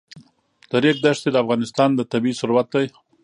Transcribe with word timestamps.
د 0.69 0.71
ریګ 0.83 0.97
دښتې 1.05 1.29
د 1.31 1.35
افغانستان 1.43 1.89
طبعي 2.11 2.33
ثروت 2.39 2.67
دی. 2.73 2.85